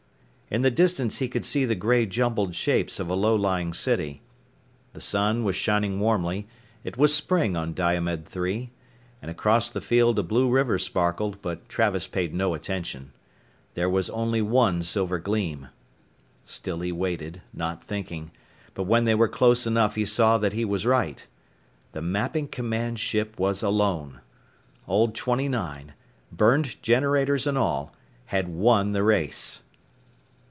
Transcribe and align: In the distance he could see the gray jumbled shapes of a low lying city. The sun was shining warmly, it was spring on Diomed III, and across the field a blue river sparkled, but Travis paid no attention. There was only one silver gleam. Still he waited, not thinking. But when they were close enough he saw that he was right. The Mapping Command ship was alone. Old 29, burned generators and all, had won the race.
In 0.53 0.63
the 0.63 0.69
distance 0.71 1.19
he 1.19 1.29
could 1.29 1.45
see 1.45 1.63
the 1.63 1.75
gray 1.75 2.05
jumbled 2.05 2.55
shapes 2.55 2.99
of 2.99 3.07
a 3.09 3.13
low 3.15 3.37
lying 3.37 3.71
city. 3.73 4.21
The 4.91 4.99
sun 4.99 5.45
was 5.45 5.55
shining 5.55 6.01
warmly, 6.01 6.45
it 6.83 6.97
was 6.97 7.13
spring 7.15 7.55
on 7.55 7.73
Diomed 7.73 8.27
III, 8.35 8.69
and 9.21 9.31
across 9.31 9.69
the 9.69 9.79
field 9.79 10.19
a 10.19 10.23
blue 10.23 10.49
river 10.49 10.77
sparkled, 10.77 11.41
but 11.41 11.69
Travis 11.69 12.05
paid 12.05 12.33
no 12.33 12.53
attention. 12.53 13.13
There 13.75 13.89
was 13.89 14.09
only 14.09 14.41
one 14.41 14.83
silver 14.83 15.19
gleam. 15.19 15.69
Still 16.43 16.81
he 16.81 16.91
waited, 16.91 17.41
not 17.53 17.81
thinking. 17.81 18.31
But 18.73 18.83
when 18.83 19.05
they 19.05 19.15
were 19.15 19.29
close 19.29 19.65
enough 19.65 19.95
he 19.95 20.03
saw 20.03 20.37
that 20.39 20.51
he 20.51 20.65
was 20.65 20.85
right. 20.85 21.25
The 21.93 22.01
Mapping 22.01 22.49
Command 22.49 22.99
ship 22.99 23.39
was 23.39 23.63
alone. 23.63 24.19
Old 24.85 25.15
29, 25.15 25.93
burned 26.29 26.83
generators 26.83 27.47
and 27.47 27.57
all, 27.57 27.95
had 28.25 28.49
won 28.49 28.91
the 28.91 29.03
race. 29.03 29.63